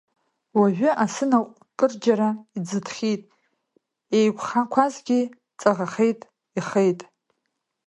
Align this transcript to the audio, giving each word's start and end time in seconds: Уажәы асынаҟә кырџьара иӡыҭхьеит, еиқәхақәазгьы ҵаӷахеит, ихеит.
Уажәы 0.59 0.89
асынаҟә 1.03 1.49
кырџьара 1.77 2.29
иӡыҭхьеит, 2.57 3.21
еиқәхақәазгьы 4.17 5.19
ҵаӷахеит, 5.59 6.19
ихеит. 6.57 6.99